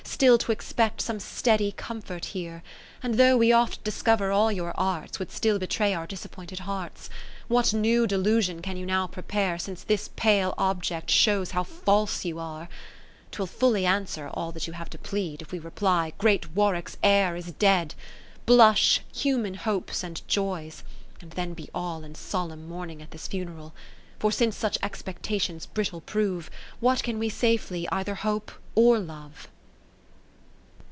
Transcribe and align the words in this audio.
Still 0.03 0.37
to 0.39 0.51
expect 0.51 1.01
some 1.01 1.19
steady 1.19 1.71
comfort 1.71 2.25
here. 2.25 2.61
And 3.01 3.15
though 3.15 3.35
we 3.37 3.51
oft 3.51 3.83
discover 3.83 4.29
all 4.31 4.51
your 4.51 4.71
arts, 4.79 5.17
Would 5.17 5.31
still 5.31 5.57
betray 5.57 5.95
our 5.95 6.05
disappointed 6.05 6.59
hearts; 6.59 7.09
What 7.47 7.73
new 7.73 8.05
delusion 8.05 8.61
can 8.61 8.77
you 8.77 8.85
now 8.85 9.07
prepare. 9.07 9.57
Since 9.57 9.83
this 9.83 10.11
pale 10.15 10.53
object 10.59 11.09
shows 11.09 11.51
how 11.51 11.63
false 11.63 12.23
you 12.23 12.37
are? 12.37 12.69
'Twill 13.31 13.47
fully 13.47 13.83
answer 13.87 14.29
all 14.31 14.53
you 14.61 14.73
have 14.73 14.91
to 14.91 14.99
plead, 14.99 15.41
If 15.41 15.51
we 15.51 15.57
reply, 15.57 16.13
great 16.19 16.51
Warwick's 16.51 16.97
heir 17.01 17.35
is 17.35 17.53
dead: 17.53 17.95
Blush, 18.45 18.99
human 19.11 19.55
Hopes 19.55 20.03
and 20.03 20.21
Joys, 20.27 20.83
and 21.19 21.31
then 21.31 21.55
be 21.55 21.67
all 21.73 21.95
39 22.01 22.09
In 22.11 22.15
solemn 22.15 22.67
mourning 22.69 22.97
1 22.99 23.05
at 23.05 23.09
this 23.11 23.27
funeral. 23.27 23.73
P^or 24.19 24.31
since 24.31 24.55
such 24.55 24.77
expectations 24.83 25.65
brittle 25.65 26.01
prove, 26.01 26.51
^Vhat 26.79 27.01
can 27.01 27.17
we 27.17 27.27
safely 27.29 27.89
either 27.91 28.13
hope 28.13 28.51
or 28.75 28.99
love 28.99 29.47